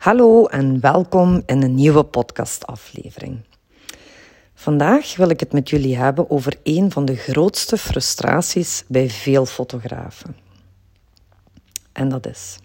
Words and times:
Hallo 0.00 0.46
en 0.46 0.80
welkom 0.80 1.42
in 1.46 1.62
een 1.62 1.74
nieuwe 1.74 2.04
podcastaflevering. 2.04 3.40
Vandaag 4.54 5.16
wil 5.16 5.28
ik 5.28 5.40
het 5.40 5.52
met 5.52 5.70
jullie 5.70 5.96
hebben 5.96 6.30
over 6.30 6.56
een 6.62 6.90
van 6.90 7.04
de 7.04 7.16
grootste 7.16 7.76
frustraties 7.76 8.84
bij 8.88 9.10
veel 9.10 9.46
fotografen. 9.46 10.36
En 11.92 12.08
dat 12.08 12.26
is. 12.26 12.58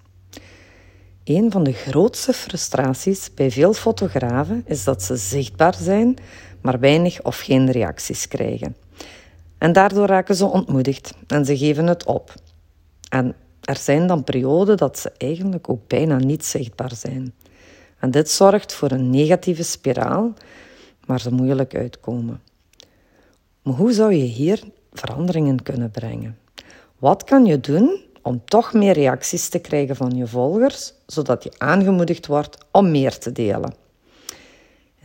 Een 1.24 1.52
van 1.52 1.63
de 1.63 1.74
grootste 1.74 2.34
frustraties 2.34 3.34
bij 3.34 3.52
veel 3.52 3.74
fotografen 3.74 4.63
is 4.65 4.83
dat 4.83 5.04
ze 5.04 5.15
zichtbaar 5.15 5.76
zijn, 5.79 6.17
maar 6.62 6.79
weinig 6.79 7.24
of 7.24 7.40
geen 7.40 7.72
reacties 7.72 8.28
krijgen. 8.28 8.76
En 9.58 9.74
daardoor 9.74 10.08
raken 10.08 10.36
ze 10.36 10.46
ontmoedigd 10.46 11.13
en 11.28 11.46
ze 11.46 11.58
geven 11.58 11.88
het 11.88 12.06
op. 12.06 12.33
En 13.10 13.36
er 13.66 13.78
zijn 13.78 14.08
dan 14.08 14.24
perioden 14.24 14.78
dat 14.78 15.00
ze 15.00 15.12
eigenlijk 15.18 15.70
ook 15.70 15.88
bijna 15.88 16.18
niet 16.18 16.45
zichtbaar 16.45 16.95
zijn. 16.95 17.34
En 17.99 18.12
dit 18.12 18.30
zorgt 18.30 18.73
voor 18.73 18.91
een 18.91 19.09
negatieve 19.09 19.63
spiraal 19.63 20.34
waar 21.05 21.20
ze 21.20 21.34
moeilijk 21.34 21.75
uitkomen. 21.75 22.41
Maar 23.62 23.73
hoe 23.73 23.94
zou 23.94 24.13
je 24.13 24.23
hier 24.23 24.63
veranderingen 24.94 25.63
kunnen 25.63 25.91
brengen? 25.91 26.38
Wat 26.99 27.23
kan 27.23 27.45
je 27.45 27.59
doen 27.59 28.02
om 28.22 28.41
toch 28.45 28.73
meer 28.73 28.94
reacties 28.94 29.49
te 29.49 29.59
krijgen 29.59 29.95
van 29.95 30.16
je 30.16 30.27
volgers, 30.27 30.94
zodat 31.05 31.44
je 31.44 31.53
aangemoedigd 31.58 32.27
wordt 32.27 32.58
om 32.72 32.91
meer 32.91 33.17
te 33.17 33.31
delen? 33.31 33.84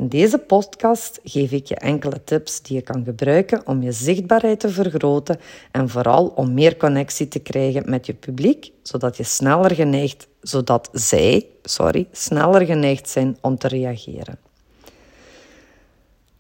In 0.01 0.09
deze 0.09 0.39
podcast 0.39 1.21
geef 1.25 1.53
ik 1.53 1.67
je 1.67 1.75
enkele 1.75 2.25
tips 2.25 2.63
die 2.63 2.77
je 2.77 2.83
kan 2.83 3.05
gebruiken 3.05 3.67
om 3.67 3.83
je 3.83 3.93
zichtbaarheid 3.93 4.61
te 4.61 4.69
vergroten 4.69 5.41
en 5.71 5.89
vooral 5.89 6.27
om 6.27 6.55
meer 6.55 6.77
connectie 6.77 7.29
te 7.29 7.39
krijgen 7.39 7.91
met 7.91 8.07
je 8.07 8.15
publiek, 8.15 8.73
zodat 8.83 9.17
je 9.17 9.23
sneller 9.23 9.75
geneigd, 9.75 10.29
zodat 10.41 10.89
zij, 10.93 11.47
sorry, 11.63 12.09
sneller 12.13 12.67
geneigd 12.67 13.09
zijn 13.09 13.39
om 13.41 13.59
te 13.59 13.69
reageren. 13.69 14.39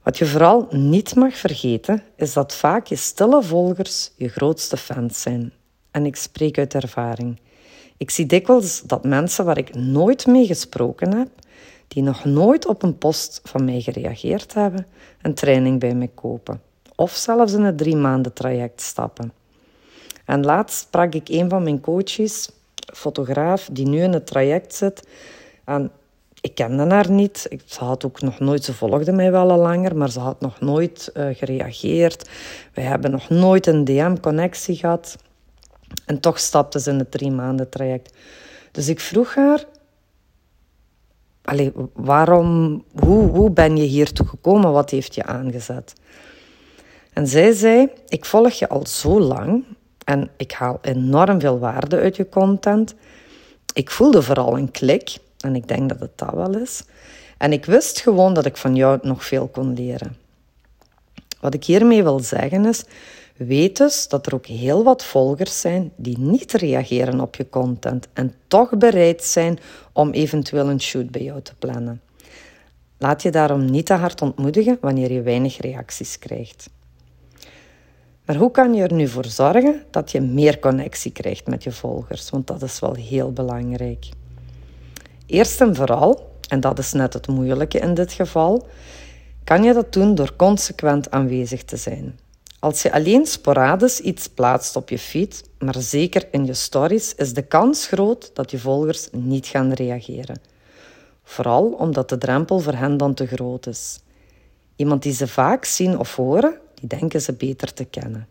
Wat 0.02 0.18
je 0.18 0.26
vooral 0.26 0.66
niet 0.70 1.14
mag 1.14 1.36
vergeten, 1.36 2.02
is 2.16 2.32
dat 2.32 2.54
vaak 2.54 2.86
je 2.86 2.96
stille 2.96 3.42
volgers 3.42 4.10
je 4.16 4.28
grootste 4.28 4.76
fans 4.76 5.22
zijn. 5.22 5.52
En 5.90 6.06
ik 6.06 6.16
spreek 6.16 6.58
uit 6.58 6.74
ervaring. 6.74 7.40
Ik 7.96 8.10
zie 8.10 8.26
dikwijls 8.26 8.82
dat 8.82 9.04
mensen 9.04 9.44
waar 9.44 9.58
ik 9.58 9.74
nooit 9.74 10.26
mee 10.26 10.46
gesproken 10.46 11.16
heb, 11.18 11.28
die 11.92 12.02
nog 12.02 12.24
nooit 12.24 12.66
op 12.66 12.82
een 12.82 12.98
post 12.98 13.40
van 13.44 13.64
mij 13.64 13.80
gereageerd 13.80 14.54
hebben, 14.54 14.86
een 15.22 15.34
training 15.34 15.80
bij 15.80 15.94
mij 15.94 16.10
kopen. 16.14 16.62
Of 16.96 17.12
zelfs 17.12 17.52
in 17.52 17.64
het 17.64 17.78
drie 17.78 17.96
maanden 17.96 18.32
traject 18.32 18.80
stappen. 18.80 19.32
En 20.24 20.44
laatst 20.44 20.78
sprak 20.78 21.14
ik 21.14 21.28
een 21.28 21.48
van 21.48 21.62
mijn 21.62 21.80
coaches, 21.80 22.50
fotograaf, 22.94 23.68
die 23.72 23.86
nu 23.86 24.02
in 24.02 24.12
het 24.12 24.26
traject 24.26 24.74
zit. 24.74 25.08
En 25.64 25.90
ik 26.40 26.54
kende 26.54 26.86
haar 26.86 27.10
niet. 27.10 27.48
Ze 27.64 27.84
had 27.84 28.04
ook 28.04 28.20
nog 28.20 28.38
nooit, 28.38 28.64
ze 28.64 28.74
volgde 28.74 29.12
mij 29.12 29.30
wel 29.30 29.56
langer, 29.56 29.96
maar 29.96 30.10
ze 30.10 30.20
had 30.20 30.40
nog 30.40 30.60
nooit 30.60 31.10
uh, 31.14 31.28
gereageerd. 31.32 32.30
We 32.74 32.80
hebben 32.80 33.10
nog 33.10 33.28
nooit 33.28 33.66
een 33.66 33.84
DM-connectie 33.84 34.76
gehad. 34.76 35.16
En 36.06 36.20
toch 36.20 36.38
stapte 36.38 36.80
ze 36.80 36.90
in 36.90 36.98
het 36.98 37.10
drie 37.10 37.30
maanden 37.30 37.68
traject. 37.68 38.14
Dus 38.72 38.88
ik 38.88 39.00
vroeg 39.00 39.34
haar, 39.34 39.64
Allee, 41.50 41.72
waarom, 41.94 42.84
hoe, 42.98 43.28
hoe 43.28 43.50
ben 43.50 43.76
je 43.76 43.82
hiertoe 43.82 44.26
gekomen? 44.26 44.72
Wat 44.72 44.90
heeft 44.90 45.14
je 45.14 45.24
aangezet? 45.24 45.94
En 47.12 47.26
zij 47.26 47.52
zei, 47.52 47.88
ik 48.08 48.24
volg 48.24 48.52
je 48.52 48.68
al 48.68 48.86
zo 48.86 49.20
lang 49.20 49.64
en 50.04 50.30
ik 50.36 50.52
haal 50.52 50.78
enorm 50.82 51.40
veel 51.40 51.58
waarde 51.58 51.98
uit 51.98 52.16
je 52.16 52.28
content. 52.28 52.94
Ik 53.72 53.90
voelde 53.90 54.22
vooral 54.22 54.58
een 54.58 54.70
klik 54.70 55.16
en 55.38 55.54
ik 55.54 55.68
denk 55.68 55.88
dat 55.88 56.00
het 56.00 56.18
dat 56.18 56.34
wel 56.34 56.56
is. 56.56 56.84
En 57.38 57.52
ik 57.52 57.64
wist 57.64 58.00
gewoon 58.00 58.34
dat 58.34 58.46
ik 58.46 58.56
van 58.56 58.76
jou 58.76 58.98
nog 59.02 59.24
veel 59.24 59.48
kon 59.48 59.74
leren. 59.74 60.16
Wat 61.40 61.54
ik 61.54 61.64
hiermee 61.64 62.02
wil 62.02 62.20
zeggen 62.20 62.64
is, 62.64 62.84
Weet 63.46 63.76
dus 63.76 64.08
dat 64.08 64.26
er 64.26 64.34
ook 64.34 64.46
heel 64.46 64.84
wat 64.84 65.04
volgers 65.04 65.60
zijn 65.60 65.92
die 65.96 66.18
niet 66.18 66.52
reageren 66.52 67.20
op 67.20 67.34
je 67.34 67.48
content 67.48 68.08
en 68.12 68.34
toch 68.48 68.76
bereid 68.76 69.24
zijn 69.24 69.58
om 69.92 70.10
eventueel 70.10 70.68
een 70.68 70.80
shoot 70.80 71.10
bij 71.10 71.22
jou 71.22 71.42
te 71.42 71.54
plannen. 71.54 72.00
Laat 72.98 73.22
je 73.22 73.30
daarom 73.30 73.64
niet 73.64 73.86
te 73.86 73.92
hard 73.92 74.22
ontmoedigen 74.22 74.78
wanneer 74.80 75.12
je 75.12 75.22
weinig 75.22 75.60
reacties 75.60 76.18
krijgt. 76.18 76.70
Maar 78.24 78.36
hoe 78.36 78.50
kan 78.50 78.74
je 78.74 78.82
er 78.82 78.92
nu 78.92 79.08
voor 79.08 79.26
zorgen 79.26 79.82
dat 79.90 80.10
je 80.10 80.20
meer 80.20 80.58
connectie 80.58 81.12
krijgt 81.12 81.46
met 81.46 81.62
je 81.62 81.72
volgers? 81.72 82.30
Want 82.30 82.46
dat 82.46 82.62
is 82.62 82.80
wel 82.80 82.94
heel 82.94 83.32
belangrijk. 83.32 84.08
Eerst 85.26 85.60
en 85.60 85.74
vooral, 85.74 86.30
en 86.48 86.60
dat 86.60 86.78
is 86.78 86.92
net 86.92 87.12
het 87.12 87.28
moeilijke 87.28 87.78
in 87.78 87.94
dit 87.94 88.12
geval, 88.12 88.66
kan 89.44 89.62
je 89.62 89.72
dat 89.72 89.92
doen 89.92 90.14
door 90.14 90.36
consequent 90.36 91.10
aanwezig 91.10 91.64
te 91.64 91.76
zijn. 91.76 92.18
Als 92.60 92.82
je 92.82 92.92
alleen 92.92 93.26
sporadisch 93.26 94.00
iets 94.00 94.28
plaatst 94.28 94.76
op 94.76 94.88
je 94.88 94.98
feed, 94.98 95.44
maar 95.58 95.76
zeker 95.78 96.28
in 96.30 96.46
je 96.46 96.54
stories, 96.54 97.14
is 97.14 97.34
de 97.34 97.42
kans 97.42 97.86
groot 97.86 98.30
dat 98.34 98.50
je 98.50 98.58
volgers 98.58 99.08
niet 99.12 99.46
gaan 99.46 99.72
reageren. 99.72 100.40
Vooral 101.22 101.72
omdat 101.72 102.08
de 102.08 102.18
drempel 102.18 102.58
voor 102.58 102.74
hen 102.74 102.96
dan 102.96 103.14
te 103.14 103.26
groot 103.26 103.66
is. 103.66 104.00
Iemand 104.76 105.02
die 105.02 105.12
ze 105.12 105.26
vaak 105.26 105.64
zien 105.64 105.98
of 105.98 106.16
horen, 106.16 106.58
die 106.74 106.88
denken 106.88 107.22
ze 107.22 107.32
beter 107.32 107.72
te 107.72 107.84
kennen. 107.84 108.28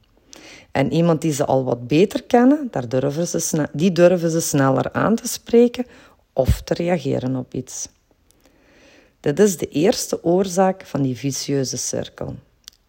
En 0.72 0.94
iemand 0.94 1.22
die 1.22 1.34
ze 1.34 1.46
al 1.46 1.63
wat 1.63 1.88
beter 1.88 2.23
kennen, 2.23 2.67
daar 2.72 2.90
durven 2.90 3.28
ze 3.28 3.67
die 3.73 3.91
durven 3.91 4.31
ze 4.31 4.41
sneller 4.41 4.91
aan 4.91 5.16
te 5.16 5.28
spreken 5.28 5.85
of 6.34 6.61
te 6.61 6.73
reageren 6.73 7.35
op 7.35 7.53
iets. 7.53 7.90
Dit 9.19 9.40
is 9.40 9.57
de 9.57 9.67
eerste 9.67 10.23
oorzaak 10.23 10.85
van 10.85 11.01
die 11.01 11.17
vicieuze 11.17 11.78
cirkel. 11.78 12.35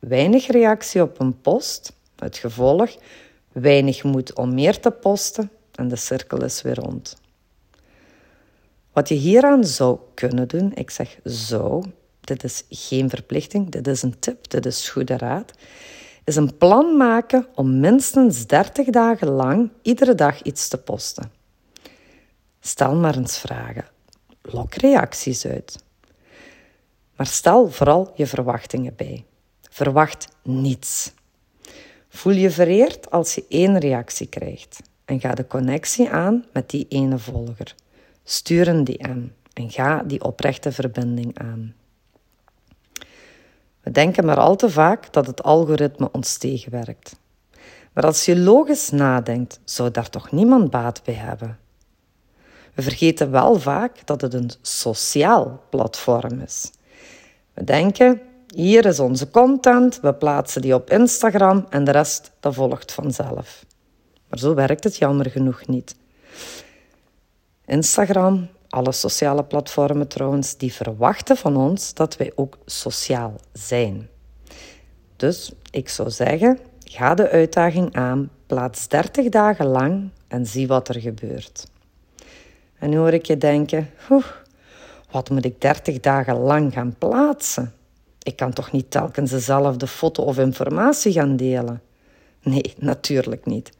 Weinig 0.00 0.46
reactie 0.46 1.02
op 1.02 1.20
een 1.20 1.40
post, 1.40 1.92
het 2.16 2.36
gevolg, 2.36 2.96
weinig 3.52 4.04
moed 4.04 4.34
om 4.34 4.54
meer 4.54 4.80
te 4.80 4.90
posten 4.90 5.50
en 5.74 5.88
de 5.88 5.96
cirkel 5.96 6.44
is 6.44 6.62
weer 6.62 6.74
rond. 6.74 7.16
Wat 8.92 9.08
je 9.08 9.14
hieraan 9.14 9.64
zou 9.64 9.98
kunnen 10.14 10.48
doen, 10.48 10.72
ik 10.74 10.90
zeg 10.90 11.18
zou, 11.24 11.84
dit 12.20 12.44
is 12.44 12.64
geen 12.68 13.08
verplichting, 13.08 13.70
dit 13.70 13.86
is 13.86 14.02
een 14.02 14.18
tip, 14.18 14.50
dit 14.50 14.66
is 14.66 14.88
goede 14.88 15.16
raad, 15.16 15.52
is 16.24 16.36
een 16.36 16.56
plan 16.56 16.96
maken 16.96 17.46
om 17.54 17.80
minstens 17.80 18.46
30 18.46 18.86
dagen 18.86 19.28
lang 19.28 19.70
iedere 19.82 20.14
dag 20.14 20.42
iets 20.42 20.68
te 20.68 20.78
posten. 20.78 21.32
Stel 22.60 22.94
maar 22.94 23.16
eens 23.16 23.38
vragen. 23.38 23.84
Lok 24.42 24.74
reacties 24.74 25.46
uit. 25.46 25.84
Maar 27.16 27.26
stel 27.26 27.70
vooral 27.70 28.12
je 28.14 28.26
verwachtingen 28.26 28.94
bij. 28.96 29.24
Verwacht 29.70 30.28
niets. 30.42 31.12
Voel 32.08 32.32
je 32.32 32.50
vereerd 32.50 33.10
als 33.10 33.34
je 33.34 33.44
één 33.48 33.78
reactie 33.78 34.26
krijgt 34.26 34.80
en 35.04 35.20
ga 35.20 35.34
de 35.34 35.46
connectie 35.46 36.10
aan 36.10 36.44
met 36.52 36.70
die 36.70 36.86
ene 36.88 37.18
volger. 37.18 37.74
Stuur 38.24 38.68
een 38.68 38.84
DM 38.84 39.22
en 39.52 39.70
ga 39.70 40.02
die 40.02 40.22
oprechte 40.24 40.72
verbinding 40.72 41.38
aan. 41.38 41.74
We 43.80 43.90
denken 43.90 44.24
maar 44.24 44.38
al 44.38 44.56
te 44.56 44.70
vaak 44.70 45.12
dat 45.12 45.26
het 45.26 45.42
algoritme 45.42 46.08
ons 46.12 46.36
tegenwerkt. 46.36 47.18
Maar 47.92 48.04
als 48.04 48.24
je 48.24 48.38
logisch 48.38 48.90
nadenkt, 48.90 49.60
zou 49.64 49.90
daar 49.90 50.10
toch 50.10 50.30
niemand 50.30 50.70
baat 50.70 51.02
bij 51.04 51.14
hebben? 51.14 51.58
We 52.74 52.82
vergeten 52.82 53.30
wel 53.30 53.58
vaak 53.58 54.06
dat 54.06 54.20
het 54.20 54.34
een 54.34 54.50
sociaal 54.62 55.62
platform 55.70 56.40
is. 56.40 56.72
We 57.54 57.64
denken 57.64 58.20
hier 58.54 58.86
is 58.86 59.00
onze 59.00 59.30
content, 59.30 60.00
we 60.00 60.14
plaatsen 60.14 60.62
die 60.62 60.74
op 60.74 60.90
Instagram 60.90 61.66
en 61.68 61.84
de 61.84 61.90
rest 61.90 62.30
dat 62.40 62.54
volgt 62.54 62.92
vanzelf. 62.92 63.64
Maar 64.28 64.38
zo 64.38 64.54
werkt 64.54 64.84
het 64.84 64.96
jammer 64.96 65.30
genoeg 65.30 65.66
niet. 65.66 65.96
Instagram, 67.66 68.48
alle 68.68 68.92
sociale 68.92 69.44
platformen 69.44 70.08
trouwens, 70.08 70.56
die 70.56 70.72
verwachten 70.72 71.36
van 71.36 71.56
ons 71.56 71.94
dat 71.94 72.16
wij 72.16 72.32
ook 72.34 72.58
sociaal 72.64 73.34
zijn. 73.52 74.08
Dus 75.16 75.52
ik 75.70 75.88
zou 75.88 76.10
zeggen, 76.10 76.58
ga 76.78 77.14
de 77.14 77.30
uitdaging 77.30 77.96
aan, 77.96 78.30
plaats 78.46 78.88
30 78.88 79.28
dagen 79.28 79.66
lang 79.66 80.10
en 80.28 80.46
zie 80.46 80.66
wat 80.66 80.88
er 80.88 81.00
gebeurt. 81.00 81.66
En 82.78 82.90
nu 82.90 82.96
hoor 82.96 83.12
ik 83.12 83.26
je 83.26 83.38
denken, 83.38 83.90
wat 85.10 85.30
moet 85.30 85.44
ik 85.44 85.60
30 85.60 86.00
dagen 86.00 86.36
lang 86.36 86.72
gaan 86.72 86.94
plaatsen? 86.98 87.74
Ik 88.22 88.36
kan 88.36 88.52
toch 88.52 88.72
niet 88.72 88.90
telkens 88.90 89.30
dezelfde 89.30 89.86
foto 89.86 90.22
of 90.22 90.38
informatie 90.38 91.12
gaan 91.12 91.36
delen? 91.36 91.82
Nee, 92.42 92.74
natuurlijk 92.78 93.46
niet. 93.46 93.70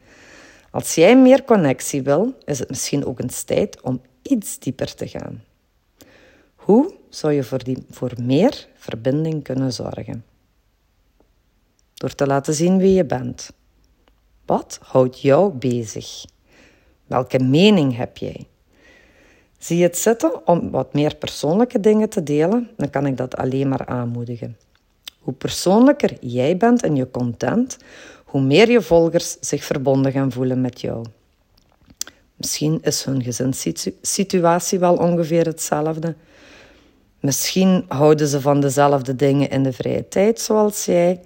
Als 0.71 0.95
jij 0.95 1.17
meer 1.17 1.45
connectie 1.45 2.03
wil, 2.03 2.35
is 2.45 2.59
het 2.59 2.69
misschien 2.69 3.05
ook 3.05 3.21
eens 3.21 3.43
tijd 3.43 3.81
om 3.81 4.01
iets 4.23 4.59
dieper 4.59 4.95
te 4.95 5.09
gaan. 5.09 5.45
Hoe 6.55 6.95
zou 7.09 7.33
je 7.33 7.45
voor, 7.45 7.61
voor 7.91 8.13
meer 8.23 8.69
verbinding 8.75 9.43
kunnen 9.45 9.73
zorgen? 9.73 10.25
Door 11.95 12.15
te 12.15 12.27
laten 12.27 12.55
zien 12.55 12.79
wie 12.79 12.93
je 12.95 13.05
bent. 13.05 13.51
Wat 14.47 14.79
houdt 14.83 15.21
jou 15.21 15.53
bezig? 15.53 16.25
Welke 17.07 17.39
mening 17.39 17.97
heb 17.97 18.17
jij? 18.17 18.47
Zie 19.61 19.77
je 19.77 19.83
het 19.83 19.99
zitten 19.99 20.47
om 20.47 20.71
wat 20.71 20.95
meer 20.95 21.17
persoonlijke 21.17 21.81
dingen 21.81 22.09
te 22.09 22.23
delen, 22.23 22.71
dan 22.77 22.91
kan 22.91 23.07
ik 23.07 23.17
dat 23.17 23.37
alleen 23.37 23.69
maar 23.69 23.87
aanmoedigen. 23.87 24.57
Hoe 25.19 25.35
persoonlijker 25.35 26.17
jij 26.21 26.57
bent 26.57 26.85
in 26.85 26.97
je 26.97 27.11
content, 27.11 27.77
hoe 28.25 28.41
meer 28.41 28.71
je 28.71 28.83
volgers 28.83 29.37
zich 29.41 29.65
verbonden 29.65 30.13
gaan 30.13 30.33
voelen 30.33 30.61
met 30.61 30.81
jou. 30.81 31.05
Misschien 32.37 32.79
is 32.83 33.05
hun 33.05 33.23
gezinssituatie 33.23 34.79
wel 34.79 34.95
ongeveer 34.95 35.47
hetzelfde. 35.47 36.15
Misschien 37.21 37.85
houden 37.89 38.29
ze 38.29 38.41
van 38.41 38.61
dezelfde 38.61 39.17
dingen 39.17 39.51
in 39.51 39.63
de 39.63 39.73
vrije 39.73 40.09
tijd 40.09 40.41
zoals 40.41 40.85
jij. 40.85 41.21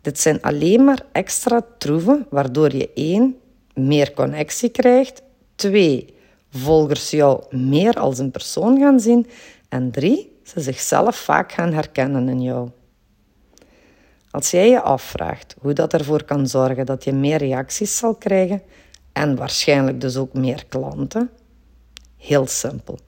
Dit 0.00 0.18
zijn 0.18 0.42
alleen 0.42 0.84
maar 0.84 1.02
extra 1.12 1.66
troeven 1.78 2.26
waardoor 2.30 2.76
je 2.76 2.90
één 2.94 3.36
meer 3.74 4.12
connectie 4.12 4.68
krijgt, 4.68 5.22
twee 5.54 6.18
volgers 6.50 7.10
jou 7.10 7.56
meer 7.56 7.94
als 7.94 8.18
een 8.18 8.30
persoon 8.30 8.78
gaan 8.78 9.00
zien 9.00 9.26
en 9.68 9.90
drie 9.90 10.38
ze 10.42 10.60
zichzelf 10.60 11.16
vaak 11.16 11.52
gaan 11.52 11.72
herkennen 11.72 12.28
in 12.28 12.42
jou. 12.42 12.68
Als 14.30 14.50
jij 14.50 14.68
je 14.68 14.80
afvraagt 14.80 15.54
hoe 15.60 15.72
dat 15.72 15.92
ervoor 15.92 16.24
kan 16.24 16.46
zorgen 16.46 16.86
dat 16.86 17.04
je 17.04 17.12
meer 17.12 17.38
reacties 17.38 17.96
zal 17.96 18.14
krijgen 18.14 18.62
en 19.12 19.36
waarschijnlijk 19.36 20.00
dus 20.00 20.16
ook 20.16 20.32
meer 20.32 20.64
klanten, 20.68 21.30
heel 22.16 22.46
simpel. 22.46 22.98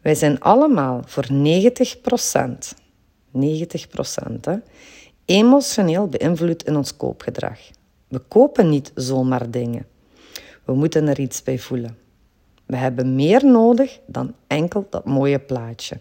Wij 0.00 0.14
zijn 0.14 0.40
allemaal 0.40 1.02
voor 1.06 1.26
90% 1.26 2.88
90% 3.32 4.62
emotioneel 5.24 6.08
beïnvloed 6.08 6.62
in 6.62 6.76
ons 6.76 6.96
koopgedrag. 6.96 7.58
We 8.08 8.18
kopen 8.18 8.68
niet 8.68 8.92
zomaar 8.94 9.50
dingen. 9.50 9.86
We 10.70 10.76
moeten 10.76 11.08
er 11.08 11.20
iets 11.20 11.42
bij 11.42 11.58
voelen. 11.58 11.98
We 12.66 12.76
hebben 12.76 13.14
meer 13.14 13.46
nodig 13.46 14.00
dan 14.06 14.34
enkel 14.46 14.86
dat 14.90 15.04
mooie 15.04 15.38
plaatje. 15.38 16.00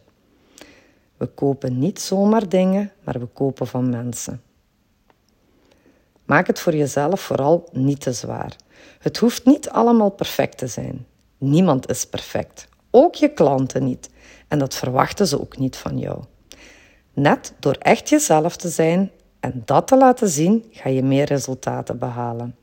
We 1.17 1.25
kopen 1.25 1.79
niet 1.79 1.99
zomaar 1.99 2.49
dingen, 2.49 2.91
maar 3.03 3.19
we 3.19 3.25
kopen 3.25 3.67
van 3.67 3.89
mensen. 3.89 4.41
Maak 6.25 6.47
het 6.47 6.59
voor 6.59 6.75
jezelf 6.75 7.21
vooral 7.21 7.69
niet 7.71 8.01
te 8.01 8.13
zwaar. 8.13 8.55
Het 8.99 9.17
hoeft 9.17 9.45
niet 9.45 9.69
allemaal 9.69 10.09
perfect 10.09 10.57
te 10.57 10.67
zijn. 10.67 11.05
Niemand 11.37 11.89
is 11.89 12.05
perfect. 12.05 12.67
Ook 12.91 13.15
je 13.15 13.29
klanten 13.29 13.83
niet. 13.83 14.09
En 14.47 14.59
dat 14.59 14.75
verwachten 14.75 15.27
ze 15.27 15.41
ook 15.41 15.57
niet 15.57 15.75
van 15.75 15.99
jou. 15.99 16.23
Net 17.13 17.53
door 17.59 17.75
echt 17.79 18.09
jezelf 18.09 18.55
te 18.55 18.69
zijn 18.69 19.11
en 19.39 19.61
dat 19.65 19.87
te 19.87 19.97
laten 19.97 20.29
zien, 20.29 20.65
ga 20.71 20.89
je 20.89 21.03
meer 21.03 21.25
resultaten 21.25 21.97
behalen. 21.97 22.55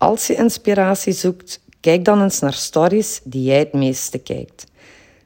Als 0.00 0.26
je 0.26 0.34
inspiratie 0.34 1.12
zoekt, 1.12 1.60
kijk 1.80 2.04
dan 2.04 2.22
eens 2.22 2.40
naar 2.40 2.52
stories 2.52 3.20
die 3.24 3.42
jij 3.42 3.58
het 3.58 3.72
meeste 3.72 4.18
kijkt. 4.18 4.66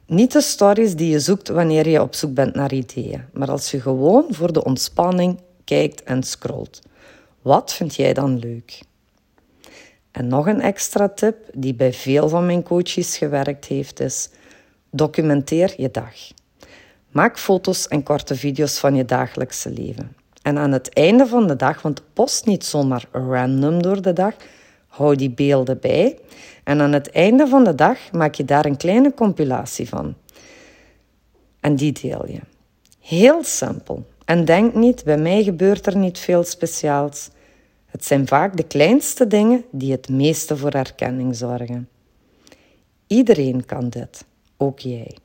Niet 0.05 0.31
de 0.31 0.41
stories 0.41 0.95
die 0.95 1.09
je 1.09 1.19
zoekt 1.19 1.47
wanneer 1.47 1.89
je 1.89 2.01
op 2.01 2.15
zoek 2.15 2.33
bent 2.33 2.55
naar 2.55 2.73
ideeën, 2.73 3.25
maar 3.33 3.51
als 3.51 3.71
je 3.71 3.81
gewoon 3.81 4.25
voor 4.29 4.53
de 4.53 4.63
ontspanning 4.63 5.39
kijkt 5.63 6.03
en 6.03 6.23
scrolt. 6.23 6.81
Wat 7.41 7.73
vind 7.73 7.95
jij 7.95 8.13
dan 8.13 8.39
leuk? 8.39 8.81
En 10.11 10.27
nog 10.27 10.47
een 10.47 10.61
extra 10.61 11.09
tip 11.09 11.35
die 11.53 11.73
bij 11.73 11.93
veel 11.93 12.29
van 12.29 12.45
mijn 12.45 12.63
coaches 12.63 13.17
gewerkt 13.17 13.65
heeft 13.65 13.99
is: 13.99 14.29
documenteer 14.89 15.73
je 15.77 15.91
dag. 15.91 16.15
Maak 17.09 17.39
foto's 17.39 17.87
en 17.87 18.03
korte 18.03 18.35
video's 18.35 18.77
van 18.77 18.95
je 18.95 19.05
dagelijkse 19.05 19.69
leven. 19.69 20.15
En 20.41 20.57
aan 20.57 20.71
het 20.71 20.93
einde 20.93 21.27
van 21.27 21.47
de 21.47 21.55
dag, 21.55 21.81
want 21.81 22.01
post 22.13 22.45
niet 22.45 22.65
zomaar 22.65 23.05
random 23.11 23.81
door 23.81 24.01
de 24.01 24.13
dag, 24.13 24.33
hou 24.95 25.15
die 25.15 25.29
beelden 25.29 25.79
bij. 25.79 26.19
En 26.63 26.81
aan 26.81 26.91
het 26.91 27.11
einde 27.11 27.47
van 27.47 27.63
de 27.63 27.75
dag 27.75 28.11
maak 28.11 28.35
je 28.35 28.45
daar 28.45 28.65
een 28.65 28.77
kleine 28.77 29.13
compilatie 29.13 29.89
van. 29.89 30.15
En 31.59 31.75
die 31.75 31.91
deel 31.91 32.27
je. 32.27 32.39
Heel 32.99 33.43
simpel. 33.43 34.05
En 34.25 34.45
denk 34.45 34.73
niet, 34.73 35.03
bij 35.03 35.17
mij 35.17 35.43
gebeurt 35.43 35.85
er 35.85 35.97
niet 35.97 36.19
veel 36.19 36.43
speciaals. 36.43 37.29
Het 37.85 38.05
zijn 38.05 38.27
vaak 38.27 38.57
de 38.57 38.63
kleinste 38.63 39.27
dingen 39.27 39.65
die 39.71 39.91
het 39.91 40.09
meeste 40.09 40.57
voor 40.57 40.71
erkenning 40.71 41.35
zorgen. 41.35 41.89
Iedereen 43.07 43.65
kan 43.65 43.89
dit, 43.89 44.25
ook 44.57 44.79
jij. 44.79 45.17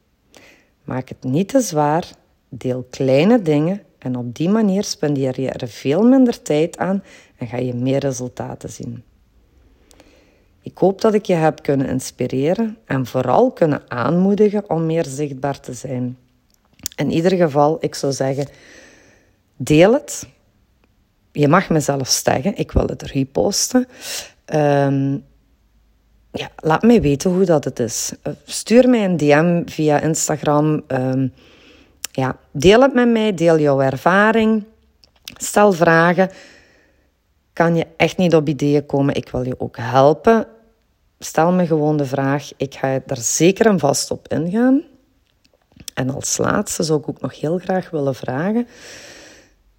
Maak 0.85 1.09
het 1.09 1.25
niet 1.25 1.49
te 1.49 1.61
zwaar, 1.61 2.11
deel 2.49 2.87
kleine 2.91 3.43
dingen 3.43 3.83
en 3.99 4.17
op 4.17 4.35
die 4.35 4.49
manier 4.49 4.85
spendeer 4.85 5.41
je 5.41 5.51
er 5.51 5.69
veel 5.69 6.03
minder 6.03 6.43
tijd 6.43 6.79
aan 6.79 7.03
en 7.37 7.47
ga 7.47 7.57
je 7.57 7.75
meer 7.75 7.99
resultaten 7.99 8.71
zien. 8.71 9.03
Ik 10.63 10.79
hoop 10.79 11.01
dat 11.01 11.15
ik 11.15 11.25
je 11.25 11.35
heb 11.35 11.63
kunnen 11.63 11.89
inspireren 11.89 12.77
en 12.85 13.07
vooral 13.07 13.51
kunnen 13.51 13.83
aanmoedigen 13.89 14.71
om 14.71 14.87
meer 14.87 15.05
zichtbaar 15.05 15.61
te 15.61 15.73
zijn. 15.73 16.17
In 16.97 17.11
ieder 17.11 17.37
geval, 17.37 17.77
ik 17.81 17.95
zou 17.95 18.13
zeggen, 18.13 18.47
deel 19.57 19.93
het. 19.93 20.27
Je 21.33 21.49
mag 21.49 21.69
mezelf 21.69 22.09
zeggen, 22.09 22.57
ik 22.57 22.73
wil 22.73 22.87
het 22.87 23.03
reposten. 23.03 23.89
Um, 24.55 25.25
ja, 26.33 26.51
laat 26.57 26.83
mij 26.83 27.01
weten 27.01 27.31
hoe 27.31 27.45
dat 27.45 27.65
het 27.65 27.79
is. 27.79 28.13
Eh, 28.23 28.33
stuur 28.45 28.89
mij 28.89 29.05
een 29.05 29.17
DM 29.17 29.63
via 29.67 30.01
Instagram. 30.01 30.83
Ehm, 30.87 31.29
ja, 32.13 32.37
deel 32.51 32.81
het 32.83 32.95
met 32.95 33.09
mij, 33.09 33.35
deel 33.35 33.59
jouw 33.59 33.81
ervaring. 33.81 34.65
Stel 35.25 35.73
vragen. 35.73 36.31
Kan 37.61 37.77
je 37.77 37.87
echt 37.97 38.17
niet 38.17 38.35
op 38.35 38.49
ideeën 38.49 38.87
komen? 38.87 39.15
Ik 39.15 39.29
wil 39.29 39.43
je 39.43 39.61
ook 39.61 39.77
helpen. 39.77 40.47
Stel 41.19 41.53
me 41.53 41.67
gewoon 41.67 41.97
de 41.97 42.05
vraag. 42.05 42.51
Ik 42.57 42.75
ga 42.75 43.01
daar 43.07 43.17
zeker 43.17 43.67
en 43.67 43.79
vast 43.79 44.11
op 44.11 44.29
ingaan. 44.29 44.83
En 45.95 46.11
als 46.11 46.39
laatste 46.39 46.83
zou 46.83 47.01
ik 47.01 47.09
ook 47.09 47.21
nog 47.21 47.41
heel 47.41 47.59
graag 47.59 47.91
willen 47.91 48.15
vragen. 48.15 48.67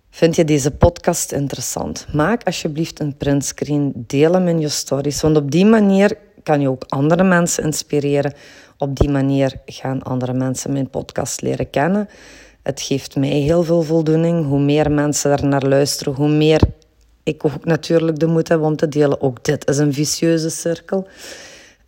Vind 0.10 0.36
je 0.36 0.45
deze 0.45 0.72
podcast 0.72 1.31
interessant? 1.31 2.07
Maak 2.13 2.44
alsjeblieft 2.44 3.00
een 3.00 3.18
printscreen, 3.18 3.94
deel 3.95 4.33
hem 4.33 4.48
in 4.48 4.60
je 4.60 4.69
stories, 4.69 5.22
want 5.22 5.38
op 5.38 5.51
die 5.51 5.66
manier 5.66 6.18
kan 6.44 6.62
je 6.62 6.69
ook 6.69 6.83
andere 6.88 7.24
mensen 7.24 7.63
inspireren. 7.63 8.33
Op 8.78 9.00
die 9.00 9.10
manier 9.10 9.62
gaan 9.66 10.04
andere 10.04 10.33
mensen 10.33 10.72
mijn 10.72 10.89
podcast 10.89 11.42
leren 11.42 11.69
kennen. 11.69 12.10
Het 12.63 12.81
geeft 12.81 13.16
mij 13.16 13.30
heel 13.30 13.63
veel 13.63 13.81
voldoening. 13.81 14.45
Hoe 14.45 14.60
meer 14.60 14.92
mensen 14.92 15.31
er 15.31 15.45
naar 15.45 15.68
luisteren, 15.68 16.13
hoe 16.13 16.30
meer 16.30 16.62
ik 17.23 17.45
ook 17.45 17.65
natuurlijk 17.65 18.19
de 18.19 18.27
moed 18.27 18.47
heb 18.47 18.62
om 18.62 18.75
te 18.75 18.88
delen. 18.88 19.21
Ook 19.21 19.44
dit 19.44 19.69
is 19.69 19.77
een 19.77 19.94
vicieuze 19.94 20.50
cirkel. 20.50 21.07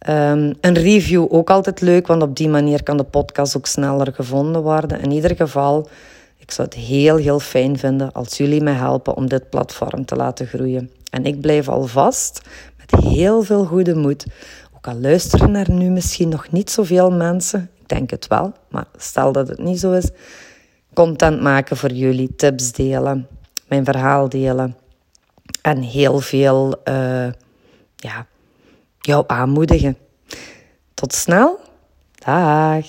Um, 0.09 0.53
een 0.61 0.73
review 0.73 1.25
ook 1.29 1.49
altijd 1.49 1.81
leuk, 1.81 2.07
want 2.07 2.21
op 2.21 2.35
die 2.35 2.49
manier 2.49 2.83
kan 2.83 2.97
de 2.97 3.03
podcast 3.03 3.57
ook 3.57 3.65
sneller 3.65 4.13
gevonden 4.13 4.61
worden. 4.61 5.01
In 5.01 5.11
ieder 5.11 5.35
geval, 5.35 5.87
ik 6.37 6.51
zou 6.51 6.67
het 6.67 6.77
heel, 6.77 7.15
heel 7.15 7.39
fijn 7.39 7.77
vinden 7.77 8.11
als 8.11 8.37
jullie 8.37 8.61
mij 8.61 8.73
helpen 8.73 9.15
om 9.15 9.29
dit 9.29 9.49
platform 9.49 10.05
te 10.05 10.15
laten 10.15 10.47
groeien. 10.47 10.91
En 11.09 11.25
ik 11.25 11.41
blijf 11.41 11.69
alvast 11.69 12.41
met 12.77 13.03
heel 13.03 13.43
veel 13.43 13.65
goede 13.65 13.95
moed. 13.95 14.25
Ook 14.75 14.87
al 14.87 14.99
luisteren 14.99 15.55
er 15.55 15.71
nu 15.71 15.89
misschien 15.89 16.29
nog 16.29 16.51
niet 16.51 16.71
zoveel 16.71 17.11
mensen, 17.11 17.69
ik 17.81 17.89
denk 17.89 18.09
het 18.09 18.27
wel, 18.27 18.53
maar 18.69 18.85
stel 18.97 19.31
dat 19.31 19.47
het 19.47 19.59
niet 19.59 19.79
zo 19.79 19.91
is, 19.91 20.09
content 20.93 21.41
maken 21.41 21.77
voor 21.77 21.91
jullie, 21.91 22.35
tips 22.35 22.71
delen, 22.71 23.27
mijn 23.67 23.85
verhaal 23.85 24.29
delen 24.29 24.75
en 25.63 25.81
heel 25.81 26.19
veel 26.19 26.81
uh, 26.83 27.31
ja, 27.95 28.27
jou 28.99 29.23
aanmoedigen. 29.27 29.97
Tot 30.93 31.13
snel. 31.13 31.59
Dag. 32.25 32.85